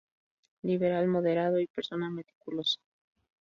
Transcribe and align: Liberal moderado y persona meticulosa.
Liberal 0.63 1.07
moderado 1.07 1.59
y 1.59 1.67
persona 1.67 2.09
meticulosa. 2.09 2.79